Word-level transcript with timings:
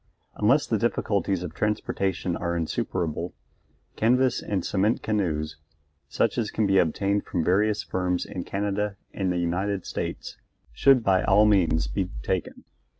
Unless 0.33 0.65
the 0.65 0.79
difficulties 0.79 1.43
of 1.43 1.53
transportation 1.53 2.35
are 2.35 2.55
insuperable, 2.57 3.35
canvas 3.95 4.41
and 4.41 4.65
cement 4.65 5.03
canoes, 5.03 5.57
such 6.09 6.39
as 6.39 6.49
can 6.49 6.65
be 6.65 6.79
obtained 6.79 7.23
from 7.23 7.43
various 7.45 7.83
firms 7.83 8.25
in 8.25 8.43
Canada 8.43 8.95
and 9.13 9.31
the 9.31 9.37
United 9.37 9.85
States, 9.85 10.39
should 10.73 11.03
by 11.03 11.21
all 11.21 11.45
means 11.45 11.85
be 11.85 12.09
taken. 12.23 12.63